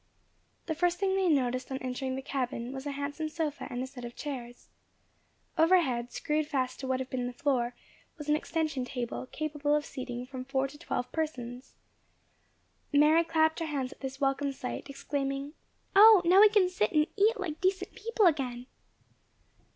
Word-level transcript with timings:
The 0.65 0.73
first 0.73 0.97
thing 0.97 1.15
they 1.15 1.29
noticed 1.29 1.69
on 1.69 1.77
entering 1.77 2.15
the 2.15 2.23
cabin, 2.23 2.73
was 2.73 2.87
a 2.87 2.91
handsome 2.93 3.29
sofa 3.29 3.67
and 3.69 3.87
set 3.87 4.03
of 4.03 4.15
chairs. 4.15 4.67
Overhead, 5.59 6.11
screwed 6.11 6.47
fast 6.47 6.79
to 6.79 6.87
what 6.87 6.99
had 6.99 7.07
been 7.11 7.27
the 7.27 7.33
floor, 7.33 7.75
was 8.17 8.27
an 8.27 8.35
extension 8.35 8.83
table, 8.83 9.27
capable 9.27 9.75
of 9.75 9.85
seating 9.85 10.25
from 10.25 10.43
four 10.43 10.67
to 10.67 10.79
twelve 10.79 11.11
persons. 11.11 11.75
Mary 12.91 13.23
clapped 13.23 13.59
her 13.59 13.67
hands 13.67 13.93
at 13.93 13.99
this 13.99 14.19
welcome 14.19 14.51
sight, 14.51 14.89
exclaiming: 14.89 15.53
"O, 15.95 16.23
now 16.25 16.41
we 16.41 16.49
can 16.49 16.67
sit 16.67 16.91
and 16.91 17.05
eat 17.15 17.39
like 17.39 17.61
decent 17.61 17.93
people 17.93 18.25
again!" 18.25 18.65